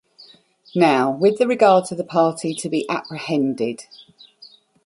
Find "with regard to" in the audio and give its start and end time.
1.11-1.95